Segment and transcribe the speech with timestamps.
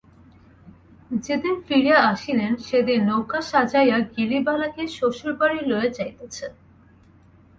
[1.25, 6.45] যেদিন ফিরিয়া আসিলেন, সেদিন নৌকা সাজাইয়া গিরিবালাকে শ্বশুরবাড়ি লইয়া যাইতেছে।